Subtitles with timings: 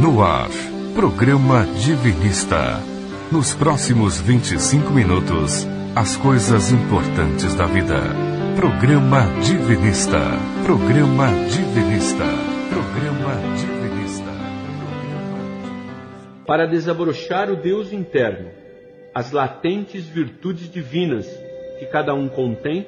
[0.00, 0.50] No ar,
[0.92, 2.80] programa Divinista.
[3.30, 8.00] Nos próximos 25 minutos, as coisas importantes da vida.
[8.56, 10.18] Programa Divinista.
[10.64, 12.24] Programa Divinista.
[12.70, 14.30] Programa Divinista.
[16.44, 18.50] Para desabrochar o Deus interno,
[19.14, 21.26] as latentes virtudes divinas
[21.78, 22.84] que cada um contém,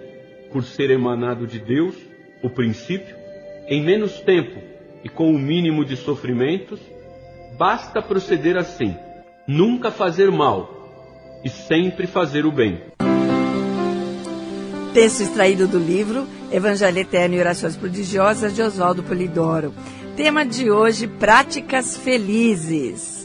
[0.53, 1.95] por ser emanado de Deus,
[2.43, 3.15] o princípio,
[3.69, 4.61] em menos tempo
[5.05, 6.81] e com o mínimo de sofrimentos,
[7.59, 8.97] basta proceder assim:
[9.47, 10.71] nunca fazer mal
[11.45, 12.81] e sempre fazer o bem.
[14.93, 19.75] Texto extraído do livro Evangelho Eterno e Orações Prodigiosas de Oswaldo Polidoro.
[20.17, 23.17] Tema de hoje: Práticas Felizes.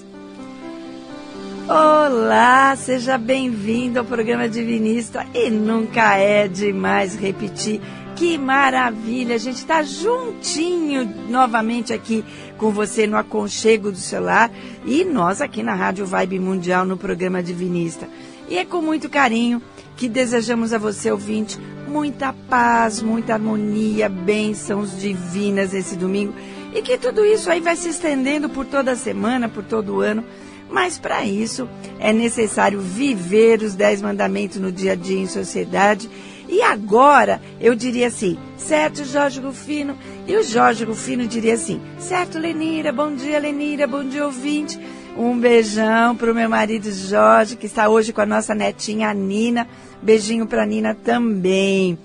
[1.67, 7.79] Olá, seja bem-vindo ao programa Divinista e nunca é demais repetir.
[8.21, 12.23] Que maravilha, a gente está juntinho novamente aqui
[12.55, 14.51] com você no aconchego do celular
[14.85, 18.07] e nós aqui na Rádio Vibe Mundial no programa Divinista.
[18.47, 19.59] E é com muito carinho
[19.97, 26.35] que desejamos a você, ouvinte, muita paz, muita harmonia, bênçãos divinas esse domingo
[26.75, 30.01] e que tudo isso aí vai se estendendo por toda a semana, por todo o
[30.01, 30.23] ano.
[30.69, 31.67] Mas para isso
[31.99, 36.07] é necessário viver os dez mandamentos no dia a dia em sociedade.
[36.51, 39.97] E agora eu diria assim, certo, Jorge Rufino?
[40.27, 44.77] E o Jorge Rufino diria assim, certo, Lenira, bom dia, Lenira, bom dia, ouvinte.
[45.17, 49.65] Um beijão para o meu marido Jorge, que está hoje com a nossa netinha Nina.
[50.01, 51.97] Beijinho para Nina também.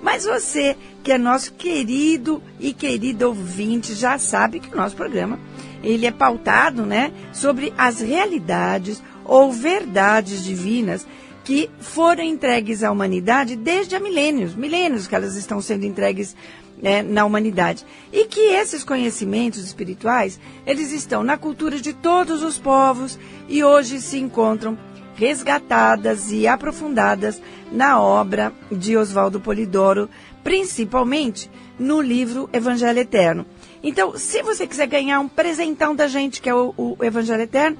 [0.00, 5.40] Mas você, que é nosso querido e querido ouvinte, já sabe que o nosso programa
[5.82, 11.04] ele é pautado, né, sobre as realidades ou verdades divinas
[11.48, 16.36] que foram entregues à humanidade desde há milênios, milênios que elas estão sendo entregues
[16.76, 17.86] né, na humanidade.
[18.12, 23.98] E que esses conhecimentos espirituais, eles estão na cultura de todos os povos e hoje
[23.98, 24.76] se encontram
[25.14, 27.40] resgatadas e aprofundadas
[27.72, 30.10] na obra de Oswaldo Polidoro,
[30.44, 33.46] principalmente no livro Evangelho Eterno.
[33.82, 37.78] Então, se você quiser ganhar um presentão da gente, que é o, o Evangelho Eterno,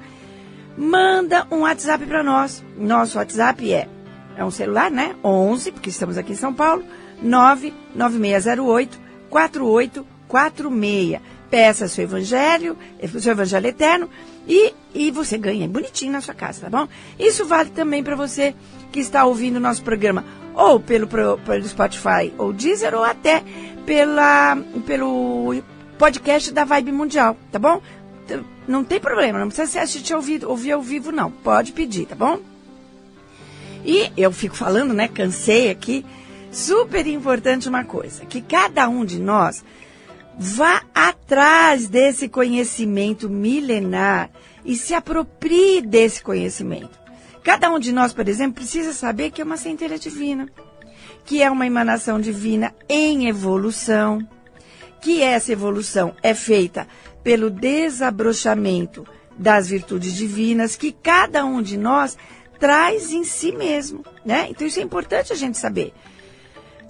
[0.79, 2.63] manda um WhatsApp para nós.
[2.77, 3.89] Nosso WhatsApp é,
[4.37, 5.13] é um celular, né?
[5.21, 6.85] 11, porque estamos aqui em São Paulo,
[7.21, 8.97] 99608
[9.29, 11.21] 4846.
[11.51, 12.77] Peça seu evangelho,
[13.19, 14.07] seu evangelho eterno
[14.47, 16.87] e, e você ganha bonitinho na sua casa, tá bom?
[17.17, 18.53] Isso vale também para você
[18.91, 20.23] que está ouvindo o nosso programa
[20.53, 23.43] ou pelo, pelo Spotify ou Deezer ou até
[23.83, 25.55] pela, pelo
[25.97, 27.81] podcast da Vibe Mundial, tá bom?
[28.67, 31.31] Não tem problema, não precisa ser assistir ouvir, ouvir ao vivo, não.
[31.31, 32.39] Pode pedir, tá bom?
[33.85, 35.07] E eu fico falando, né?
[35.07, 36.05] Cansei aqui.
[36.51, 39.63] Super importante uma coisa, que cada um de nós
[40.37, 44.29] vá atrás desse conhecimento milenar
[44.65, 46.97] e se aproprie desse conhecimento.
[47.43, 50.47] Cada um de nós, por exemplo, precisa saber que é uma centelha divina,
[51.25, 54.27] que é uma emanação divina em evolução,
[55.01, 56.87] que essa evolução é feita
[57.23, 59.05] pelo desabrochamento
[59.37, 62.17] das virtudes divinas que cada um de nós
[62.59, 64.47] traz em si mesmo, né?
[64.49, 65.93] Então isso é importante a gente saber.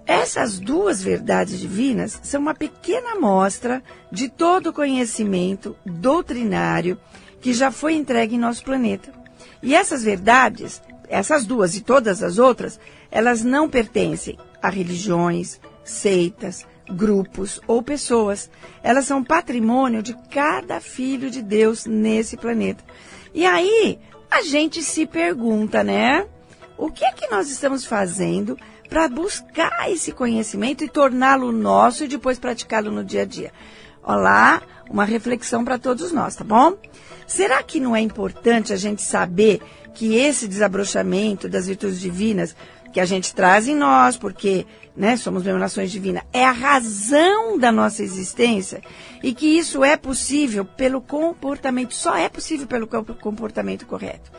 [0.05, 6.97] Essas duas verdades divinas são uma pequena amostra de todo o conhecimento doutrinário
[7.39, 9.13] que já foi entregue em nosso planeta.
[9.61, 12.79] E essas verdades, essas duas e todas as outras,
[13.11, 18.49] elas não pertencem a religiões, seitas, grupos ou pessoas.
[18.83, 22.83] Elas são patrimônio de cada filho de Deus nesse planeta.
[23.33, 26.25] E aí, a gente se pergunta, né?
[26.77, 28.57] O que é que nós estamos fazendo
[28.89, 33.51] para buscar esse conhecimento e torná-lo nosso e depois praticá-lo no dia a dia?
[34.01, 36.77] Olá, uma reflexão para todos nós, tá bom?
[37.27, 39.61] Será que não é importante a gente saber
[39.93, 42.55] que esse desabrochamento das virtudes divinas
[42.91, 47.71] que a gente traz em nós, porque né, somos emanações divinas, é a razão da
[47.71, 48.81] nossa existência
[49.23, 54.31] e que isso é possível pelo comportamento, só é possível pelo comportamento correto.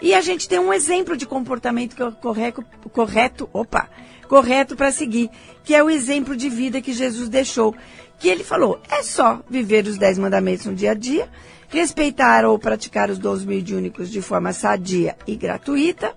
[0.00, 3.88] E a gente tem um exemplo de comportamento correto, correto, opa,
[4.28, 5.30] correto para seguir,
[5.62, 7.74] que é o exemplo de vida que Jesus deixou.
[8.18, 11.28] Que ele falou, é só viver os dez mandamentos no dia a dia,
[11.68, 16.14] respeitar ou praticar os dons mediúnicos de forma sadia e gratuita.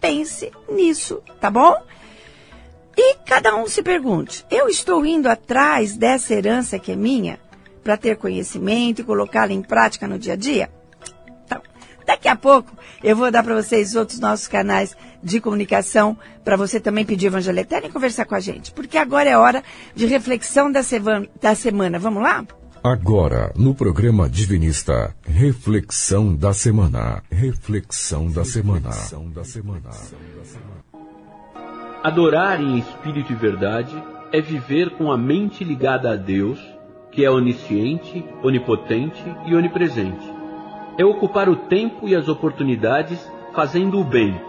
[0.00, 1.74] Pense nisso, tá bom?
[2.96, 7.38] E cada um se pergunte: eu estou indo atrás dessa herança que é minha
[7.84, 10.70] para ter conhecimento e colocá-la em prática no dia a dia?
[11.44, 11.60] Então,
[12.06, 12.72] daqui a pouco
[13.02, 17.58] eu vou dar para vocês outros nossos canais de comunicação para você também pedir Evangelho
[17.58, 18.72] Eterno e conversar com a gente.
[18.72, 19.62] Porque agora é hora
[19.94, 20.80] de reflexão da,
[21.40, 21.98] da semana.
[21.98, 22.44] Vamos lá?
[22.88, 27.20] Agora, no programa Divinista, reflexão da semana.
[27.28, 28.90] Reflexão da semana.
[32.00, 34.00] Adorar em espírito e verdade
[34.32, 36.60] é viver com a mente ligada a Deus,
[37.10, 40.32] que é onisciente, onipotente e onipresente.
[40.96, 43.18] É ocupar o tempo e as oportunidades
[43.52, 44.40] fazendo o bem.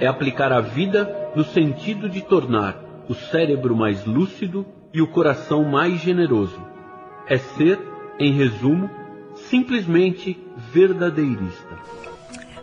[0.00, 5.62] É aplicar a vida no sentido de tornar o cérebro mais lúcido e o coração
[5.62, 6.68] mais generoso
[7.30, 7.78] é ser,
[8.18, 8.90] em resumo,
[9.48, 10.36] simplesmente
[10.72, 11.78] verdadeirista.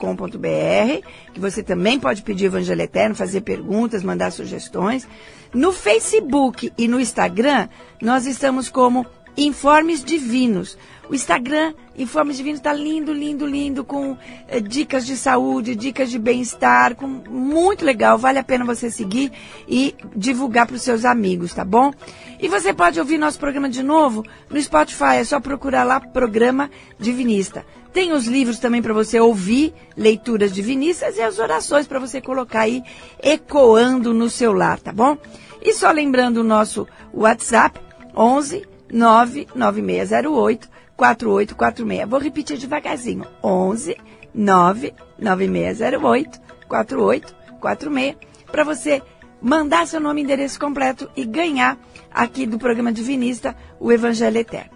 [1.35, 5.06] que você também pode pedir Evangelho Eterno, fazer perguntas, mandar sugestões.
[5.52, 7.69] No Facebook e no Instagram,
[8.00, 9.05] nós estamos como
[9.40, 10.76] Informes Divinos.
[11.08, 14.16] O Instagram Informes Divinos está lindo, lindo, lindo, com
[14.46, 18.19] eh, dicas de saúde, dicas de bem-estar, com muito legal.
[18.19, 19.32] Vale a pena você seguir
[19.66, 21.90] e divulgar para os seus amigos, tá bom?
[22.38, 25.16] E você pode ouvir nosso programa de novo no Spotify.
[25.16, 27.64] É só procurar lá Programa Divinista.
[27.94, 32.60] Tem os livros também para você ouvir, leituras divinistas e as orações para você colocar
[32.60, 32.82] aí
[33.22, 35.16] ecoando no seu lar, tá bom?
[35.62, 37.81] E só lembrando o nosso WhatsApp,
[38.14, 42.08] 11 99608 4846.
[42.08, 43.26] Vou repetir devagarzinho.
[43.42, 43.96] 11
[44.34, 49.00] 99608 4846 para você
[49.40, 51.78] mandar seu nome e endereço completo e ganhar
[52.12, 54.72] aqui do programa Divinista o Evangelho Eterno.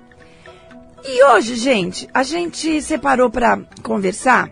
[1.05, 4.51] E hoje, gente, a gente separou para conversar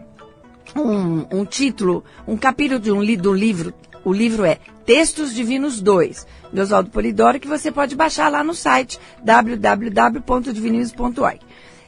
[0.76, 3.72] um, um, título, um capítulo de um, do livro.
[4.04, 8.54] O livro é Textos Divinos 2 de Oswaldo Polidoro, que você pode baixar lá no
[8.54, 11.40] site www.divinismo.org.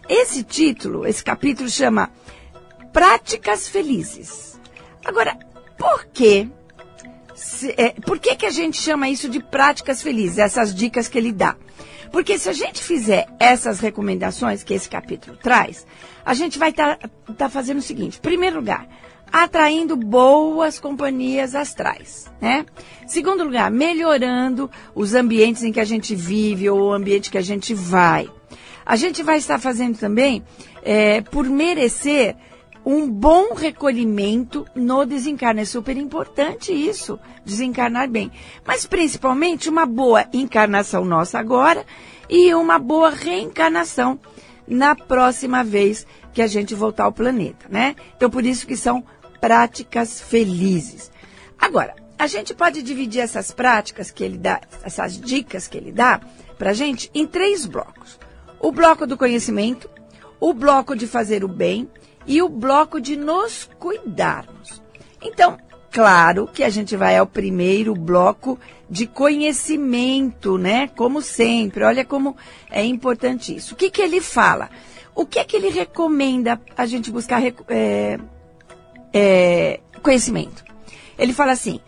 [0.08, 2.10] Esse título, esse capítulo chama
[2.92, 4.58] Práticas Felizes.
[5.04, 5.36] Agora,
[5.76, 6.48] por quê?
[7.34, 11.18] Se, é, por que, que a gente chama isso de práticas felizes, essas dicas que
[11.18, 11.56] ele dá?
[12.12, 15.84] Porque se a gente fizer essas recomendações que esse capítulo traz,
[16.24, 18.86] a gente vai estar tá, tá fazendo o seguinte: em primeiro lugar,
[19.34, 22.64] atraindo boas companhias astrais, né?
[23.04, 27.42] Segundo lugar, melhorando os ambientes em que a gente vive ou o ambiente que a
[27.42, 28.30] gente vai.
[28.86, 30.44] A gente vai estar fazendo também
[30.84, 32.36] é, por merecer
[32.86, 35.62] um bom recolhimento no desencarne.
[35.62, 38.30] É super importante isso, desencarnar bem.
[38.64, 41.84] Mas principalmente uma boa encarnação nossa agora
[42.30, 44.16] e uma boa reencarnação
[44.68, 47.96] na próxima vez que a gente voltar ao planeta, né?
[48.16, 49.04] Então por isso que são
[49.44, 51.10] práticas felizes.
[51.60, 56.18] Agora, a gente pode dividir essas práticas que ele dá, essas dicas que ele dá
[56.56, 58.18] para a gente em três blocos:
[58.58, 59.90] o bloco do conhecimento,
[60.40, 61.90] o bloco de fazer o bem
[62.26, 64.82] e o bloco de nos cuidarmos.
[65.20, 65.58] Então,
[65.90, 70.88] claro que a gente vai ao primeiro bloco de conhecimento, né?
[70.88, 72.34] Como sempre, olha como
[72.70, 73.74] é importante isso.
[73.74, 74.70] O que, que ele fala?
[75.14, 78.18] O que é que ele recomenda a gente buscar é,
[79.14, 80.64] é, conhecimento.
[81.16, 81.80] Ele fala assim: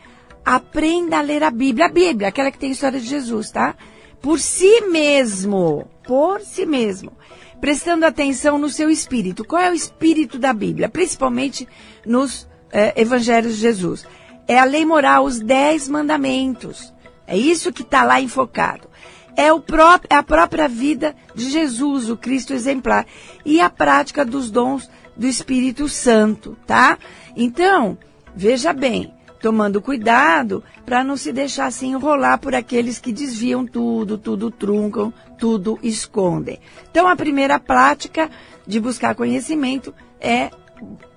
[0.44, 3.74] aprenda a ler a Bíblia, a Bíblia, aquela que tem a história de Jesus, tá?
[4.22, 7.12] Por si mesmo, por si mesmo,
[7.60, 9.44] prestando atenção no seu espírito.
[9.44, 10.88] Qual é o espírito da Bíblia?
[10.88, 11.68] Principalmente
[12.04, 14.06] nos é, Evangelhos de Jesus.
[14.48, 16.94] É a lei moral, os dez mandamentos.
[17.26, 18.88] É isso que está lá enfocado.
[19.36, 23.04] É, o próprio, é a própria vida de Jesus, o Cristo exemplar.
[23.44, 26.98] E a prática dos dons do Espírito Santo, tá?
[27.36, 27.96] Então,
[28.34, 34.18] veja bem, tomando cuidado para não se deixar assim enrolar por aqueles que desviam tudo,
[34.18, 36.58] tudo truncam, tudo escondem.
[36.90, 38.30] Então, a primeira prática
[38.66, 40.50] de buscar conhecimento é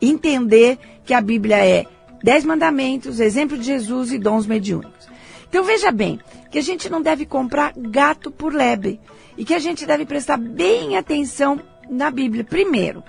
[0.01, 1.85] entender que a Bíblia é
[2.23, 5.07] dez mandamentos, exemplo de Jesus e dons mediúnicos.
[5.47, 6.19] Então, veja bem,
[6.51, 8.99] que a gente não deve comprar gato por lebre
[9.37, 11.59] e que a gente deve prestar bem atenção
[11.89, 12.43] na Bíblia.
[12.43, 13.03] Primeiro,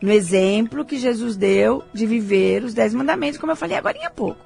[0.00, 4.10] no exemplo que Jesus deu de viver os dez mandamentos, como eu falei agora há
[4.10, 4.40] pouco.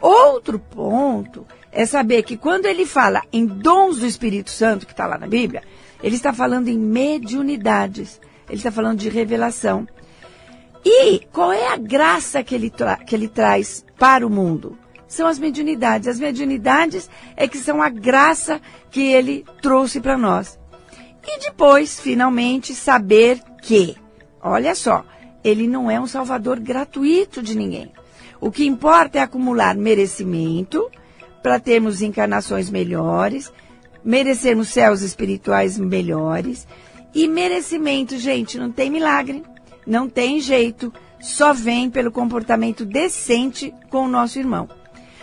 [0.00, 5.06] Outro ponto é saber que quando ele fala em dons do Espírito Santo, que está
[5.06, 5.62] lá na Bíblia,
[6.02, 8.20] ele está falando em mediunidades.
[8.48, 9.86] ele está falando de revelação.
[10.84, 12.72] E qual é a graça que ele,
[13.06, 14.76] que ele traz para o mundo?
[15.06, 16.08] São as mediunidades.
[16.08, 18.60] As mediunidades é que são a graça
[18.90, 20.58] que ele trouxe para nós.
[21.24, 23.96] E depois, finalmente, saber que,
[24.42, 25.04] olha só,
[25.44, 27.92] ele não é um salvador gratuito de ninguém.
[28.40, 30.90] O que importa é acumular merecimento
[31.42, 33.52] para termos encarnações melhores,
[34.04, 36.66] merecermos céus espirituais melhores.
[37.14, 39.44] E merecimento, gente, não tem milagre,
[39.86, 44.68] não tem jeito, só vem pelo comportamento decente com o nosso irmão.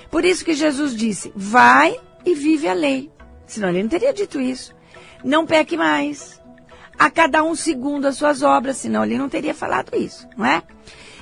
[0.10, 3.12] Por isso que Jesus disse: vai e vive a lei.
[3.46, 4.74] Senão ele não teria dito isso.
[5.23, 6.41] Não peque mais.
[6.97, 10.61] A cada um segundo as suas obras, senão ele não teria falado isso, não é?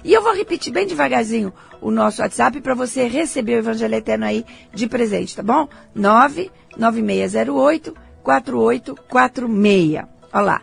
[0.03, 4.25] E eu vou repetir bem devagarzinho o nosso WhatsApp para você receber o Evangelho Eterno
[4.25, 5.67] aí de presente, tá bom?
[5.93, 10.05] 99608 4846.
[10.33, 10.61] Olha lá.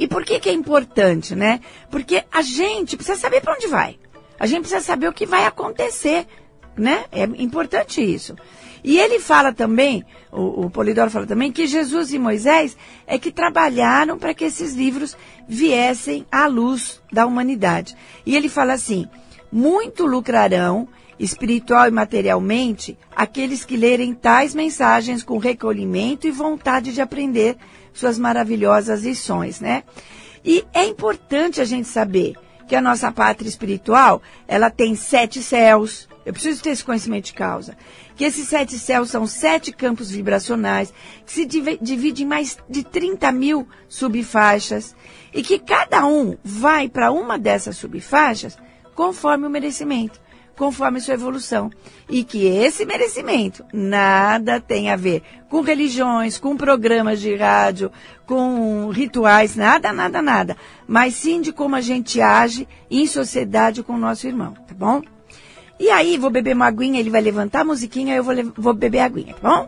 [0.00, 1.60] E por que que é importante, né?
[1.90, 3.98] Porque a gente precisa saber para onde vai.
[4.38, 6.26] A gente precisa saber o que vai acontecer,
[6.74, 7.04] né?
[7.12, 8.34] É importante isso.
[8.82, 10.02] E ele fala também,
[10.32, 14.74] o, o Polidoro fala também, que Jesus e Moisés é que trabalharam para que esses
[14.74, 15.14] livros
[15.46, 17.94] viessem à luz da humanidade.
[18.24, 19.06] E ele fala assim:
[19.52, 20.88] muito lucrarão,
[21.18, 27.58] espiritual e materialmente, aqueles que lerem tais mensagens com recolhimento e vontade de aprender
[27.92, 29.84] suas maravilhosas lições, né?
[30.44, 32.34] E é importante a gente saber
[32.66, 36.08] que a nossa pátria espiritual, ela tem sete céus.
[36.24, 37.76] Eu preciso ter esse conhecimento de causa.
[38.14, 40.92] Que esses sete céus são sete campos vibracionais,
[41.26, 44.94] que se dividem em mais de 30 mil subfaixas,
[45.34, 48.56] e que cada um vai para uma dessas subfaixas
[48.94, 50.20] conforme o merecimento
[50.60, 51.70] conforme sua evolução.
[52.06, 57.90] E que esse merecimento nada tem a ver com religiões, com programas de rádio,
[58.26, 60.54] com rituais, nada, nada, nada.
[60.86, 65.00] Mas sim de como a gente age em sociedade com o nosso irmão, tá bom?
[65.78, 68.98] E aí, vou beber uma aguinha, ele vai levantar a musiquinha, eu vou, vou beber
[68.98, 69.66] a aguinha, tá bom?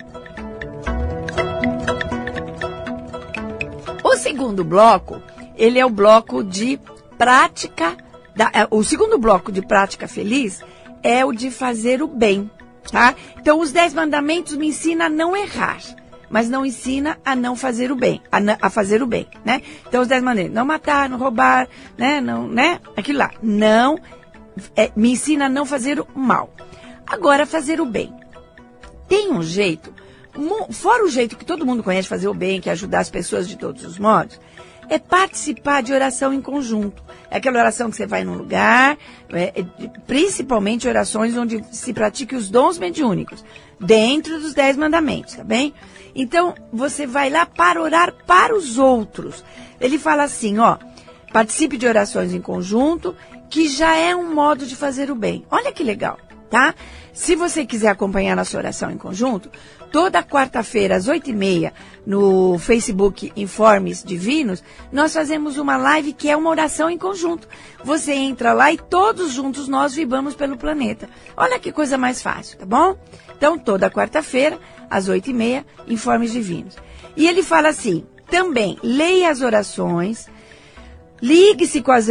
[4.05, 5.23] O segundo bloco,
[5.57, 6.79] ele é o bloco de
[7.17, 7.97] prática,
[8.37, 10.63] da, é, o segundo bloco de prática feliz
[11.03, 12.51] é o de fazer o bem,
[12.91, 13.15] tá?
[13.39, 15.81] Então, os dez mandamentos me ensinam a não errar,
[16.31, 19.63] mas não ensina a não fazer o bem, a, a fazer o bem, né?
[19.87, 22.21] Então, os dez mandamentos, não matar, não roubar, né?
[22.21, 22.81] Não, né?
[22.97, 23.99] Aquilo lá, não,
[24.77, 26.53] é, me ensina a não fazer o mal.
[27.07, 28.15] Agora, fazer o bem.
[29.09, 29.93] Tem um jeito,
[30.71, 33.47] fora o jeito que todo mundo conhece fazer o bem, que é ajudar as pessoas
[33.47, 34.41] de todos os modos,
[34.89, 37.03] é participar de oração em conjunto.
[37.31, 38.99] É aquela oração que você vai num lugar,
[39.31, 39.65] é, é,
[40.07, 43.45] principalmente orações onde se pratique os dons mediúnicos,
[43.81, 45.73] dentro dos dez mandamentos, tá bem?
[46.15, 49.43] Então, você vai lá para orar para os outros.
[49.81, 50.77] Ele fala assim, ó,
[51.33, 53.17] participe de orações em conjunto,
[53.49, 55.45] que já é um modo de fazer o bem.
[55.51, 56.19] Olha que legal,
[56.53, 56.75] tá?
[57.15, 59.51] Se você quiser acompanhar nossa oração em conjunto,
[59.91, 61.73] toda quarta-feira, às oito e meia,
[62.07, 67.49] no Facebook Informes Divinos, nós fazemos uma live que é uma oração em conjunto.
[67.83, 71.09] Você entra lá e todos juntos nós vibramos pelo planeta.
[71.35, 72.99] Olha que coisa mais fácil, tá bom?
[73.35, 74.59] Então, toda quarta-feira,
[74.91, 76.77] às oito e meia, Informes Divinos.
[77.17, 80.29] E ele fala assim, também, leia as orações,
[81.23, 82.09] ligue-se com as,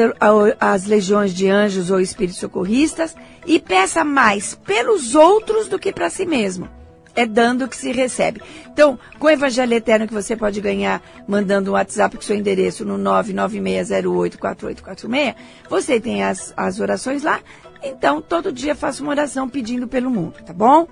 [0.60, 3.14] as legiões de anjos ou espíritos socorristas
[3.46, 6.70] e peça mais pelos outros do que para si mesmo
[7.16, 8.42] é dando que se recebe.
[8.72, 12.86] Então, com o Evangelho Eterno que você pode ganhar mandando um WhatsApp com seu endereço
[12.86, 15.36] no 996084846,
[15.70, 17.40] você tem as, as orações lá.
[17.84, 20.88] Então, todo dia faça uma oração pedindo pelo mundo, tá bom?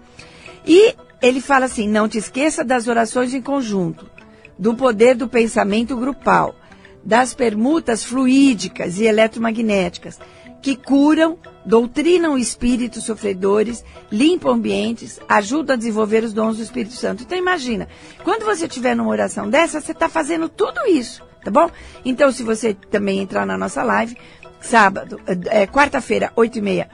[0.65, 4.09] E ele fala assim: não te esqueça das orações em conjunto,
[4.57, 6.55] do poder do pensamento grupal,
[7.09, 10.19] das permutas fluídicas e eletromagnéticas
[10.61, 17.23] que curam, doutrinam espíritos sofredores, limpam ambientes, ajudam a desenvolver os dons do Espírito Santo.
[17.23, 17.87] Então imagina,
[18.23, 21.71] quando você estiver numa oração dessa, você está fazendo tudo isso, tá bom?
[22.05, 24.15] Então se você também entrar na nossa live,
[24.61, 26.91] sábado, é, quarta-feira, oito e meia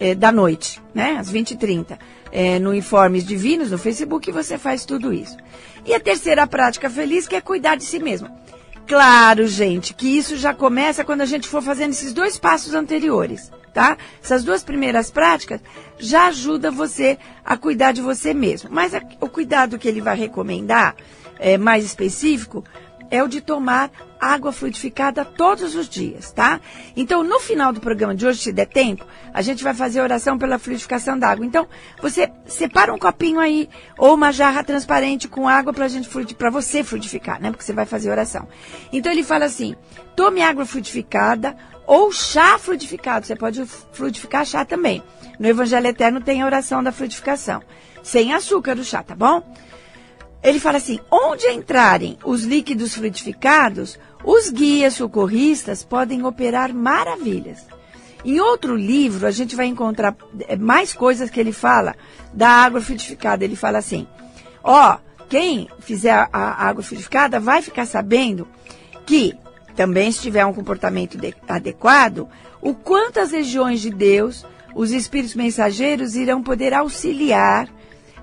[0.00, 1.98] é, da noite, né, às 20 e 30
[2.32, 5.36] é, no Informes Divinos, no Facebook, você faz tudo isso.
[5.84, 8.30] E a terceira prática feliz, que é cuidar de si mesmo.
[8.88, 13.52] Claro, gente, que isso já começa quando a gente for fazendo esses dois passos anteriores,
[13.74, 13.98] tá?
[14.24, 15.60] Essas duas primeiras práticas
[15.98, 18.70] já ajuda você a cuidar de você mesmo.
[18.72, 20.96] Mas a, o cuidado que ele vai recomendar,
[21.38, 22.64] é, mais específico,
[23.10, 26.60] é o de tomar água fluidificada todos os dias, tá?
[26.96, 30.36] Então, no final do programa de hoje, se der tempo, a gente vai fazer oração
[30.36, 31.46] pela fluidificação da água.
[31.46, 31.68] Então,
[32.00, 36.82] você separa um copinho aí ou uma jarra transparente com água para gente para você
[36.82, 37.50] fluidificar, né?
[37.50, 38.48] Porque você vai fazer oração.
[38.92, 39.76] Então ele fala assim:
[40.16, 43.26] tome água fluidificada ou chá fluidificado.
[43.26, 45.02] Você pode fluidificar chá também.
[45.38, 47.62] No Evangelho Eterno tem a oração da fluidificação,
[48.02, 49.42] sem açúcar do chá, tá bom?
[50.42, 57.66] Ele fala assim: onde entrarem os líquidos fluidificados, os guias socorristas podem operar maravilhas.
[58.24, 60.16] Em outro livro, a gente vai encontrar
[60.48, 61.94] é, mais coisas que ele fala
[62.32, 63.44] da água fluidificada.
[63.44, 64.06] Ele fala assim:
[64.62, 68.46] ó, quem fizer a água fluidificada vai ficar sabendo
[69.06, 69.34] que,
[69.76, 72.28] também se tiver um comportamento de, adequado,
[72.60, 77.68] o quanto as regiões de Deus, os espíritos mensageiros, irão poder auxiliar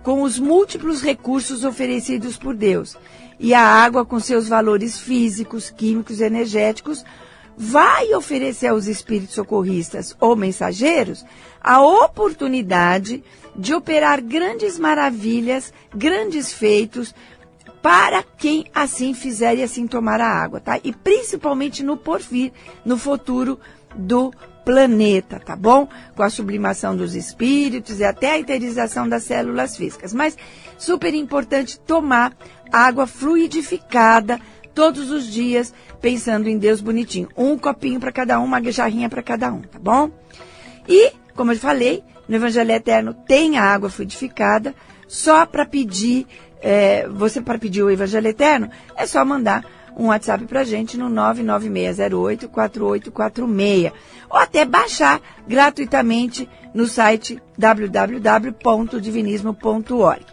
[0.05, 2.95] com os múltiplos recursos oferecidos por Deus.
[3.39, 7.03] E a água, com seus valores físicos, químicos e energéticos,
[7.57, 11.25] vai oferecer aos espíritos socorristas ou mensageiros
[11.59, 13.23] a oportunidade
[13.55, 17.15] de operar grandes maravilhas, grandes feitos
[17.81, 20.79] para quem assim fizer e assim tomar a água, tá?
[20.83, 22.53] E principalmente no porvir,
[22.85, 23.59] no futuro
[23.95, 24.31] do
[24.65, 25.87] planeta, tá bom?
[26.15, 30.13] Com a sublimação dos espíritos e até a eterização das células físicas.
[30.13, 30.35] Mas
[30.77, 32.33] super importante tomar
[32.71, 34.41] água fluidificada
[34.73, 37.29] todos os dias, pensando em Deus bonitinho.
[37.37, 40.11] Um copinho para cada um, uma jarrinha para cada um, tá bom?
[40.89, 44.75] E, como eu falei, no Evangelho Eterno tem a água fluidificada,
[45.07, 46.27] só para pedir,
[46.61, 49.63] é, você para pedir o Evangelho Eterno, é só mandar
[49.95, 53.93] um WhatsApp para gente no 996084846
[54.29, 60.25] ou até baixar gratuitamente no site www.divinismo.org.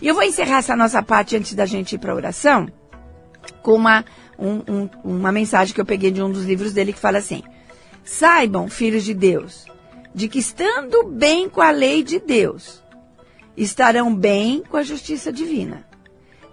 [0.00, 2.68] E eu vou encerrar essa nossa parte antes da gente ir para a oração
[3.62, 4.04] com uma,
[4.38, 7.42] um, um, uma mensagem que eu peguei de um dos livros dele que fala assim:
[8.04, 9.66] Saibam, filhos de Deus,
[10.14, 12.82] de que estando bem com a lei de Deus,
[13.56, 15.90] estarão bem com a justiça divina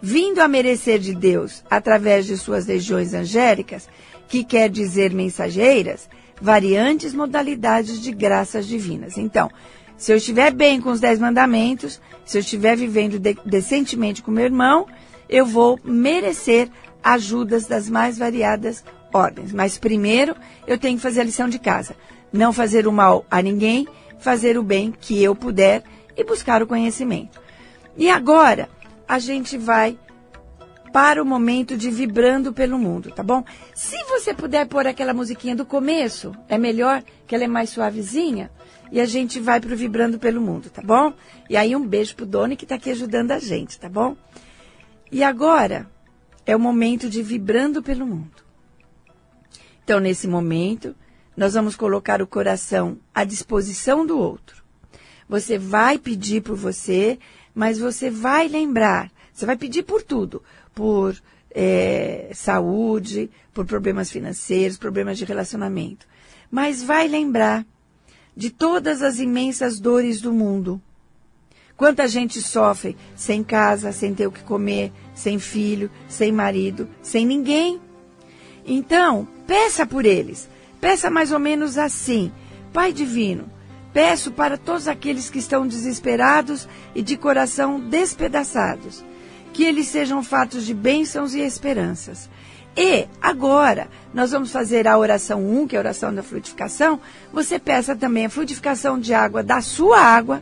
[0.01, 3.89] vindo a merecer de Deus através de suas legiões angélicas,
[4.27, 6.07] que quer dizer mensageiras,
[6.41, 9.17] variantes modalidades de graças divinas.
[9.17, 9.49] Então,
[9.97, 14.31] se eu estiver bem com os dez mandamentos, se eu estiver vivendo de decentemente com
[14.31, 14.87] meu irmão,
[15.27, 16.69] eu vou merecer
[17.03, 18.83] ajudas das mais variadas
[19.13, 19.51] ordens.
[19.51, 20.35] Mas primeiro
[20.65, 21.95] eu tenho que fazer a lição de casa.
[22.31, 23.87] Não fazer o mal a ninguém,
[24.19, 25.83] fazer o bem que eu puder
[26.15, 27.41] e buscar o conhecimento.
[27.97, 28.69] E agora,
[29.09, 29.97] a gente vai
[30.93, 33.43] para o momento de vibrando pelo mundo, tá bom?
[33.73, 38.51] Se você puder pôr aquela musiquinha do começo, é melhor, que ela é mais suavezinha,
[38.91, 41.11] e a gente vai para o vibrando pelo mundo, tá bom?
[41.49, 44.15] E aí um beijo pro Doni que está aqui ajudando a gente, tá bom?
[45.11, 45.89] E agora
[46.45, 48.43] é o momento de vibrando pelo mundo.
[49.83, 50.95] Então, nesse momento,
[51.35, 54.63] nós vamos colocar o coração à disposição do outro.
[55.27, 57.17] Você vai pedir por você
[57.59, 60.41] mas você vai lembrar, você vai pedir por tudo,
[60.73, 61.13] por
[61.51, 66.07] é, saúde, por problemas financeiros, problemas de relacionamento.
[66.49, 67.65] Mas vai lembrar
[68.33, 70.81] de todas as imensas dores do mundo.
[71.75, 77.25] Quanta gente sofre sem casa, sem ter o que comer, sem filho, sem marido, sem
[77.25, 77.81] ninguém.
[78.65, 80.47] Então, peça por eles.
[80.79, 82.31] Peça mais ou menos assim:
[82.71, 83.51] Pai Divino,
[83.93, 89.03] Peço para todos aqueles que estão desesperados e de coração despedaçados,
[89.51, 92.29] que eles sejam fatos de bênçãos e esperanças.
[92.77, 96.99] E agora, nós vamos fazer a oração 1, que é a oração da frutificação.
[97.33, 100.41] Você peça também a frutificação de água da sua água,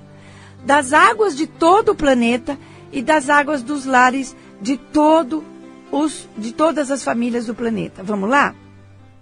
[0.66, 2.58] das águas de todo o planeta
[2.92, 5.44] e das águas dos lares de todo
[5.92, 8.04] os de todas as famílias do planeta.
[8.04, 8.54] Vamos lá?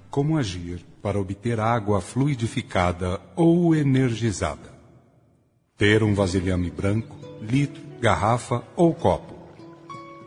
[0.09, 4.73] Como agir para obter água fluidificada ou energizada.
[5.77, 9.35] Ter um vasilhame branco, litro, garrafa ou copo.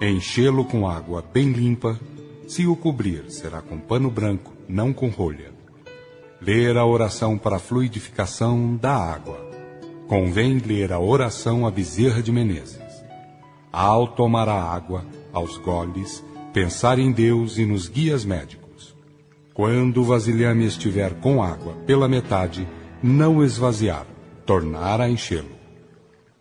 [0.01, 1.99] Enchê-lo com água bem limpa.
[2.47, 5.51] Se o cobrir, será com pano branco, não com rolha.
[6.41, 9.51] Ler a oração para fluidificação da água.
[10.07, 13.03] Convém ler a oração a Bezerra de Menezes.
[13.73, 18.68] Ao tomar a água, aos goles, pensar em Deus e nos guias médicos
[19.59, 22.65] quando o vasilhame estiver com água pela metade,
[23.03, 24.07] não esvaziar,
[24.47, 25.51] tornar a enchê-lo.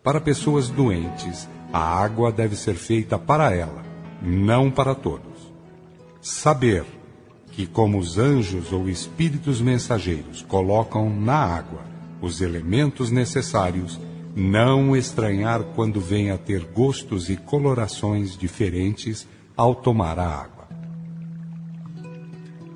[0.04, 3.82] Para pessoas doentes, a água deve ser feita para ela,
[4.22, 5.52] não para todos.
[6.20, 6.84] Saber
[7.50, 11.80] que, como os anjos ou espíritos mensageiros colocam na água
[12.22, 13.98] os elementos necessários,
[14.36, 19.26] não estranhar quando vem a ter gostos e colorações diferentes
[19.56, 20.57] ao tomar a água.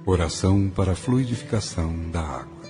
[0.05, 2.63] Oração para a fluidificação da água.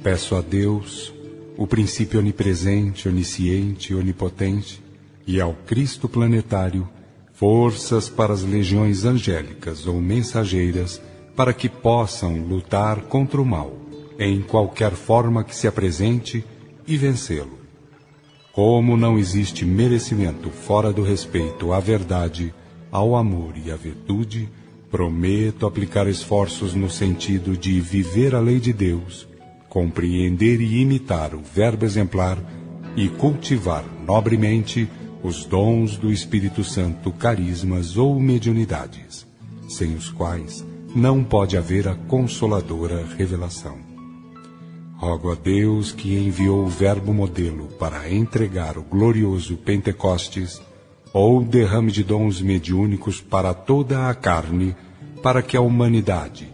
[0.00, 1.12] Peço a Deus,
[1.56, 4.80] o princípio onipresente, onisciente onipotente,
[5.26, 6.88] e ao Cristo planetário,
[7.34, 11.02] forças para as legiões angélicas ou mensageiras
[11.34, 13.76] para que possam lutar contra o mal,
[14.20, 16.44] em qualquer forma que se apresente,
[16.86, 17.58] e vencê-lo.
[18.52, 22.54] Como não existe merecimento fora do respeito à verdade,
[22.92, 24.48] ao amor e à virtude,
[24.90, 29.26] prometo aplicar esforços no sentido de viver a lei de Deus,
[29.68, 32.38] compreender e imitar o verbo exemplar
[32.96, 34.88] e cultivar nobremente
[35.22, 39.26] os dons do Espírito Santo, carismas ou mediunidades,
[39.68, 43.76] sem os quais não pode haver a consoladora revelação.
[44.96, 50.58] Rogo a Deus que enviou o Verbo modelo para entregar o glorioso Pentecostes,
[51.18, 54.76] ou derrame de dons mediúnicos para toda a carne,
[55.22, 56.46] para que a humanidade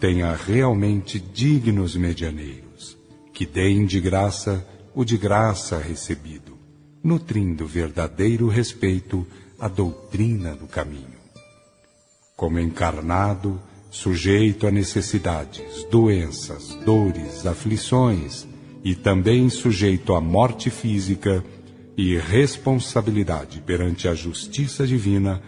[0.00, 2.98] tenha realmente dignos medianeiros,
[3.32, 6.58] que deem de graça o de graça recebido,
[7.00, 9.24] nutrindo verdadeiro respeito
[9.56, 11.20] à doutrina do caminho.
[12.36, 18.48] Como encarnado, sujeito a necessidades, doenças, dores, aflições
[18.82, 21.44] e também sujeito à morte física
[21.98, 25.42] e responsabilidade perante a justiça divina,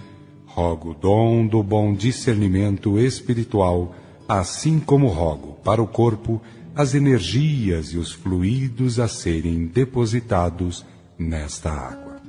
[0.44, 3.94] rogo o dom do bom discernimento espiritual,
[4.28, 6.42] assim como rogo para o corpo
[6.74, 10.84] as energias e os fluidos a serem depositados
[11.16, 12.20] nesta água.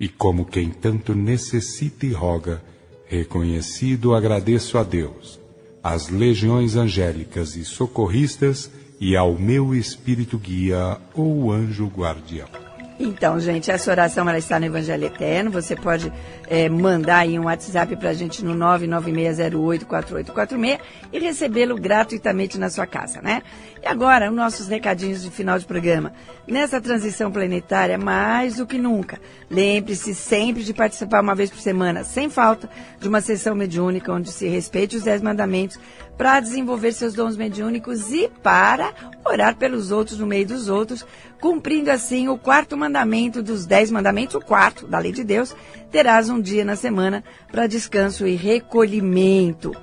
[0.00, 2.62] E como quem tanto necessita e roga,
[3.06, 5.38] Reconhecido agradeço a Deus,
[5.82, 12.63] às legiões angélicas e socorristas e ao meu espírito guia ou anjo guardião.
[12.98, 15.50] Então, gente, essa oração ela está no Evangelho Eterno.
[15.50, 16.12] Você pode
[16.46, 20.78] é, mandar aí um WhatsApp para a gente no 996084846
[21.12, 23.42] e recebê-lo gratuitamente na sua casa, né?
[23.82, 26.12] E agora, os nossos recadinhos de final de programa.
[26.46, 32.04] Nessa transição planetária, mais do que nunca, lembre-se sempre de participar uma vez por semana,
[32.04, 35.80] sem falta, de uma sessão mediúnica onde se respeite os Dez Mandamentos
[36.16, 38.92] para desenvolver seus dons mediúnicos e para
[39.24, 41.04] orar pelos outros no meio dos outros,
[41.40, 45.54] cumprindo assim o quarto mandamento dos Dez Mandamentos, o quarto da lei de Deus,
[45.90, 49.74] terás um dia na semana para descanso e recolhimento.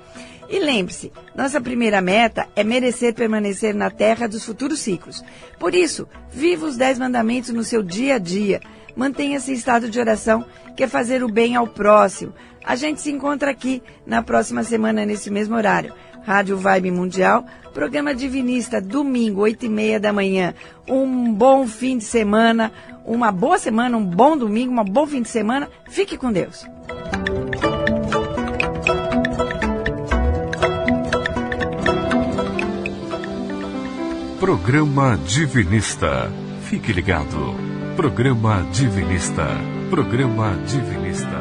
[0.49, 5.23] E lembre-se, nossa primeira meta é merecer permanecer na terra dos futuros ciclos.
[5.57, 8.59] Por isso, viva os dez mandamentos no seu dia a dia.
[8.93, 12.33] Mantenha-se em estado de oração, que é fazer o bem ao próximo.
[12.65, 15.93] A gente se encontra aqui na próxima semana, nesse mesmo horário.
[16.23, 20.53] Rádio Vibe Mundial, programa Divinista, domingo, oito e meia da manhã.
[20.87, 22.71] Um bom fim de semana,
[23.05, 25.69] uma boa semana, um bom domingo, um bom fim de semana.
[25.89, 26.65] Fique com Deus.
[34.39, 36.31] Programa Divinista.
[36.63, 37.55] Fique ligado.
[37.95, 39.45] Programa Divinista.
[39.89, 41.40] Programa Divinista.